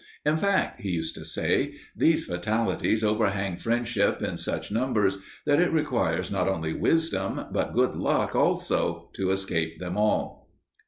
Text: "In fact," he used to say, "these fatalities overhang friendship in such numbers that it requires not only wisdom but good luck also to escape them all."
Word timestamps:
"In 0.25 0.35
fact," 0.35 0.81
he 0.81 0.89
used 0.89 1.13
to 1.13 1.23
say, 1.23 1.75
"these 1.95 2.25
fatalities 2.25 3.03
overhang 3.03 3.57
friendship 3.57 4.19
in 4.23 4.35
such 4.35 4.71
numbers 4.71 5.19
that 5.45 5.61
it 5.61 5.71
requires 5.71 6.31
not 6.31 6.47
only 6.47 6.73
wisdom 6.73 7.45
but 7.51 7.75
good 7.75 7.93
luck 7.95 8.35
also 8.35 9.11
to 9.13 9.29
escape 9.29 9.79
them 9.79 9.97
all." 9.97 10.49